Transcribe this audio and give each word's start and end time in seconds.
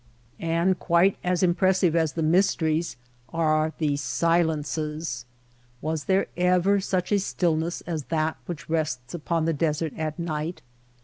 And 0.39 0.79
quite 0.79 1.17
as 1.23 1.43
impressive 1.43 1.95
as 1.95 2.13
the 2.13 2.23
mysteries 2.23 2.97
are 3.31 3.71
the 3.77 3.97
silences. 3.97 5.25
Was 5.79 6.05
there 6.05 6.25
ever 6.35 6.79
such 6.79 7.11
a 7.11 7.19
stillness 7.19 7.81
as 7.81 8.05
that 8.05 8.37
which 8.47 8.67
rests 8.67 9.13
upon 9.13 9.45
the 9.45 9.53
desert 9.53 9.93
at 9.95 10.17
night 10.17 10.63